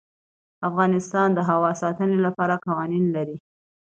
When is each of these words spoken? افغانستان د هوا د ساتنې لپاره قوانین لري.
افغانستان 0.69 1.27
د 1.33 1.39
هوا 1.49 1.71
د 1.75 1.79
ساتنې 1.83 2.17
لپاره 2.25 2.61
قوانین 2.65 3.05
لري. 3.15 3.37